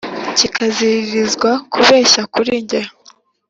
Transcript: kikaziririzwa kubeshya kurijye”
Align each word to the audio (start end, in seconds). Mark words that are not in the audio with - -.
kikaziririzwa 0.37 1.49
kubeshya 1.73 2.21
kurijye” 2.33 2.81